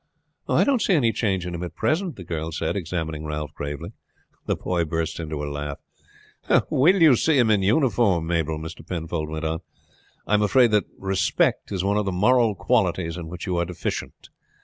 "I 0.49 0.63
don't 0.63 0.81
see 0.81 0.95
any 0.95 1.11
change 1.13 1.45
in 1.45 1.53
him 1.53 1.61
at 1.61 1.75
present," 1.75 2.15
the 2.15 2.23
girl 2.23 2.51
said, 2.51 2.75
examining 2.75 3.23
Ralph 3.23 3.53
gravely. 3.53 3.91
The 4.47 4.55
boy 4.55 4.83
burst 4.83 5.19
into 5.19 5.43
a 5.43 5.45
laugh. 5.45 5.77
"Wait 6.71 6.93
till 6.93 7.03
you 7.03 7.15
see 7.15 7.37
him 7.37 7.51
in 7.51 7.61
uniform, 7.61 8.25
Mabel," 8.25 8.57
Mr. 8.57 8.83
Penfold 8.83 9.29
went 9.29 9.45
on. 9.45 9.59
"I 10.25 10.33
am 10.33 10.41
afraid 10.41 10.71
that 10.71 10.85
respect 10.97 11.71
is 11.71 11.83
one 11.83 11.97
of 11.97 12.05
the 12.05 12.11
moral 12.11 12.55
qualities 12.55 13.15
in 13.15 13.27
which 13.27 13.45
you 13.45 13.57
are 13.57 13.65
deficient. 13.65 14.29